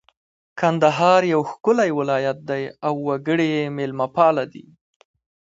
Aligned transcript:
کندهار 0.59 1.21
یو 1.33 1.41
ښکلی 1.51 1.89
ولایت 1.99 2.37
دی 2.49 2.63
اړ 2.87 2.93
وګړي 3.07 3.47
یې 3.55 3.63
مېلمه 3.77 4.07
پاله 4.15 4.43
دي 4.53 4.65